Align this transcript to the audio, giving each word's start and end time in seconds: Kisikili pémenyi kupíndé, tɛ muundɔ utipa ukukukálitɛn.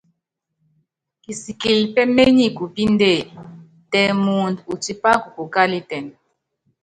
Kisikili 1.23 1.83
pémenyi 1.95 2.47
kupíndé, 2.57 3.11
tɛ 3.91 4.01
muundɔ 4.23 4.63
utipa 4.73 5.11
ukukukálitɛn. 5.17 6.05